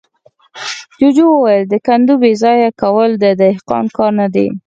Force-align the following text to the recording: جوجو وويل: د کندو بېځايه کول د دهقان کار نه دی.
جوجو 0.99 1.25
وويل: 1.33 1.63
د 1.67 1.73
کندو 1.87 2.13
بېځايه 2.23 2.69
کول 2.81 3.09
د 3.23 3.25
دهقان 3.41 3.85
کار 3.95 4.11
نه 4.19 4.27
دی. 4.33 4.47